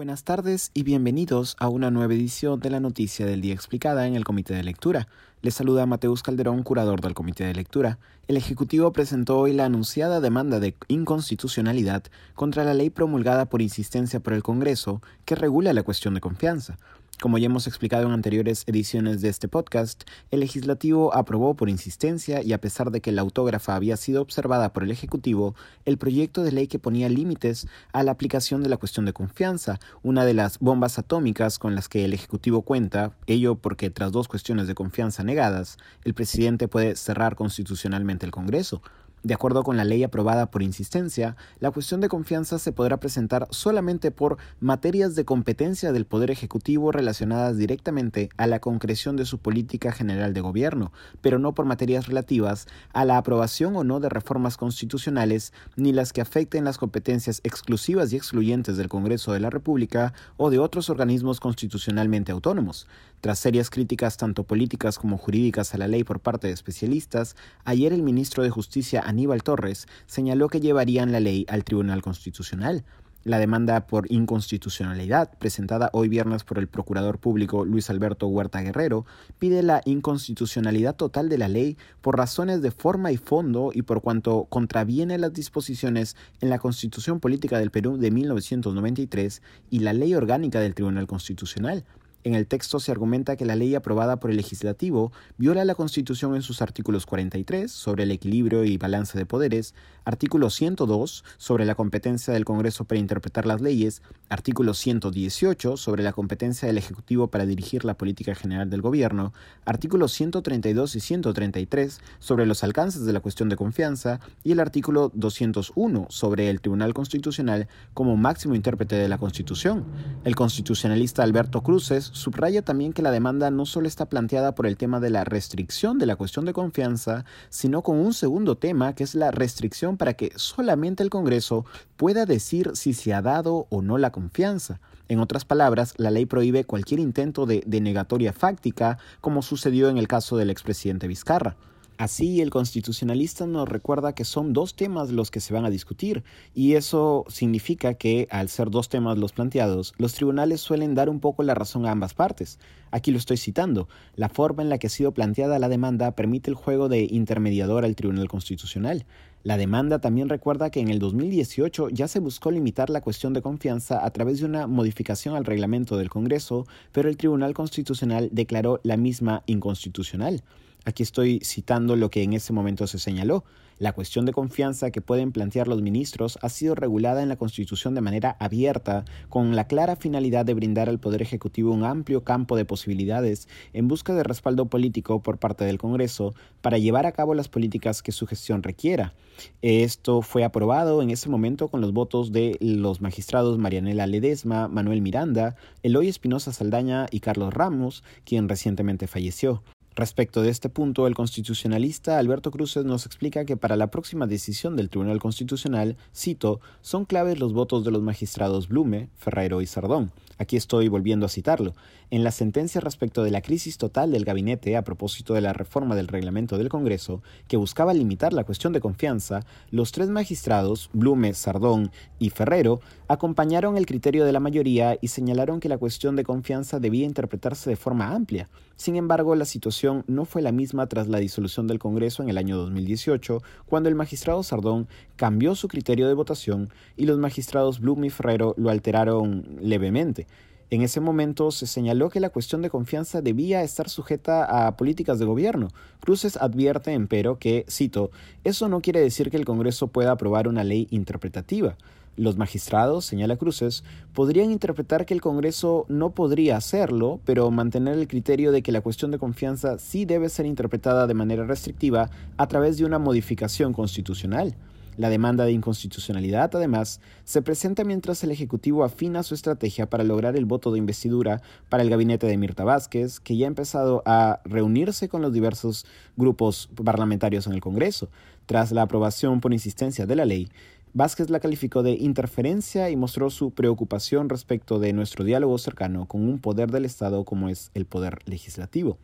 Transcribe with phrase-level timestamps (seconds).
[0.00, 4.14] Buenas tardes y bienvenidos a una nueva edición de la Noticia del Día Explicada en
[4.14, 5.08] el Comité de Lectura.
[5.42, 7.98] Les saluda Mateus Calderón, curador del Comité de Lectura.
[8.26, 12.04] El Ejecutivo presentó hoy la anunciada demanda de inconstitucionalidad
[12.34, 16.78] contra la ley promulgada por insistencia por el Congreso que regula la cuestión de confianza.
[17.20, 22.42] Como ya hemos explicado en anteriores ediciones de este podcast, el legislativo aprobó por insistencia
[22.42, 26.42] y a pesar de que la autógrafa había sido observada por el Ejecutivo, el proyecto
[26.42, 30.32] de ley que ponía límites a la aplicación de la cuestión de confianza, una de
[30.32, 34.74] las bombas atómicas con las que el Ejecutivo cuenta, ello porque tras dos cuestiones de
[34.74, 38.80] confianza negadas, el presidente puede cerrar constitucionalmente el Congreso.
[39.22, 43.48] De acuerdo con la ley aprobada por insistencia, la cuestión de confianza se podrá presentar
[43.50, 49.36] solamente por materias de competencia del Poder Ejecutivo relacionadas directamente a la concreción de su
[49.36, 54.08] política general de gobierno, pero no por materias relativas a la aprobación o no de
[54.08, 59.50] reformas constitucionales, ni las que afecten las competencias exclusivas y excluyentes del Congreso de la
[59.50, 62.86] República o de otros organismos constitucionalmente autónomos.
[63.20, 67.92] Tras serias críticas tanto políticas como jurídicas a la ley por parte de especialistas, ayer
[67.92, 72.82] el ministro de Justicia Aníbal Torres señaló que llevarían la ley al Tribunal Constitucional.
[73.22, 79.04] La demanda por inconstitucionalidad, presentada hoy viernes por el Procurador Público Luis Alberto Huerta Guerrero,
[79.38, 84.00] pide la inconstitucionalidad total de la ley por razones de forma y fondo y por
[84.00, 90.14] cuanto contraviene las disposiciones en la Constitución Política del Perú de 1993 y la Ley
[90.14, 91.84] Orgánica del Tribunal Constitucional.
[92.22, 96.34] En el texto se argumenta que la ley aprobada por el legislativo viola la Constitución
[96.34, 101.74] en sus artículos 43 sobre el equilibrio y balance de poderes, artículo 102 sobre la
[101.74, 107.46] competencia del Congreso para interpretar las leyes, artículo 118 sobre la competencia del Ejecutivo para
[107.46, 109.32] dirigir la política general del Gobierno,
[109.64, 115.10] artículos 132 y 133 sobre los alcances de la cuestión de confianza y el artículo
[115.14, 119.86] 201 sobre el Tribunal Constitucional como máximo intérprete de la Constitución.
[120.24, 124.76] El constitucionalista Alberto Cruces subraya también que la demanda no solo está planteada por el
[124.76, 129.04] tema de la restricción de la cuestión de confianza, sino con un segundo tema que
[129.04, 131.64] es la restricción para que solamente el Congreso
[131.96, 134.80] pueda decir si se ha dado o no la confianza.
[135.08, 140.06] En otras palabras, la ley prohíbe cualquier intento de denegatoria fáctica, como sucedió en el
[140.06, 141.56] caso del expresidente Vizcarra.
[142.00, 146.24] Así, el constitucionalista nos recuerda que son dos temas los que se van a discutir,
[146.54, 151.20] y eso significa que, al ser dos temas los planteados, los tribunales suelen dar un
[151.20, 152.58] poco la razón a ambas partes.
[152.90, 153.86] Aquí lo estoy citando.
[154.16, 157.84] La forma en la que ha sido planteada la demanda permite el juego de intermediador
[157.84, 159.04] al Tribunal Constitucional.
[159.42, 163.42] La demanda también recuerda que en el 2018 ya se buscó limitar la cuestión de
[163.42, 168.80] confianza a través de una modificación al reglamento del Congreso, pero el Tribunal Constitucional declaró
[168.84, 170.42] la misma inconstitucional.
[170.90, 173.44] Aquí estoy citando lo que en ese momento se señaló.
[173.78, 177.94] La cuestión de confianza que pueden plantear los ministros ha sido regulada en la Constitución
[177.94, 182.56] de manera abierta, con la clara finalidad de brindar al Poder Ejecutivo un amplio campo
[182.56, 187.34] de posibilidades en busca de respaldo político por parte del Congreso para llevar a cabo
[187.34, 189.14] las políticas que su gestión requiera.
[189.62, 195.02] Esto fue aprobado en ese momento con los votos de los magistrados Marianela Ledesma, Manuel
[195.02, 199.62] Miranda, Eloy Espinosa Saldaña y Carlos Ramos, quien recientemente falleció.
[199.96, 204.76] Respecto de este punto, el constitucionalista Alberto Cruces nos explica que para la próxima decisión
[204.76, 210.12] del Tribunal Constitucional, cito, son claves los votos de los magistrados Blume, Ferrero y Sardón.
[210.40, 211.74] Aquí estoy volviendo a citarlo.
[212.10, 215.94] En la sentencia respecto de la crisis total del gabinete a propósito de la reforma
[215.94, 221.34] del reglamento del Congreso, que buscaba limitar la cuestión de confianza, los tres magistrados, Blume,
[221.34, 226.24] Sardón y Ferrero, acompañaron el criterio de la mayoría y señalaron que la cuestión de
[226.24, 228.48] confianza debía interpretarse de forma amplia.
[228.76, 232.38] Sin embargo, la situación no fue la misma tras la disolución del Congreso en el
[232.38, 238.04] año 2018, cuando el magistrado Sardón cambió su criterio de votación y los magistrados Blum
[238.04, 240.26] y Ferrero lo alteraron levemente.
[240.70, 245.18] En ese momento se señaló que la cuestión de confianza debía estar sujeta a políticas
[245.18, 245.68] de gobierno.
[245.98, 248.12] Cruces advierte, empero, que, cito,
[248.44, 251.76] eso no quiere decir que el Congreso pueda aprobar una ley interpretativa.
[252.16, 253.82] Los magistrados, señala Cruces,
[254.14, 258.80] podrían interpretar que el Congreso no podría hacerlo, pero mantener el criterio de que la
[258.80, 263.72] cuestión de confianza sí debe ser interpretada de manera restrictiva a través de una modificación
[263.72, 264.54] constitucional.
[265.00, 270.36] La demanda de inconstitucionalidad, además, se presenta mientras el Ejecutivo afina su estrategia para lograr
[270.36, 274.40] el voto de investidura para el gabinete de Mirta Vázquez, que ya ha empezado a
[274.44, 275.86] reunirse con los diversos
[276.18, 278.10] grupos parlamentarios en el Congreso.
[278.44, 280.50] Tras la aprobación por insistencia de la ley,
[280.92, 286.28] Vázquez la calificó de interferencia y mostró su preocupación respecto de nuestro diálogo cercano con
[286.28, 288.98] un poder del Estado como es el poder legislativo.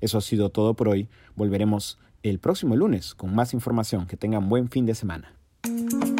[0.00, 1.08] Eso ha sido todo por hoy.
[1.36, 4.06] Volveremos el próximo lunes con más información.
[4.06, 5.41] Que tengan buen fin de semana.
[5.64, 6.11] Thank you.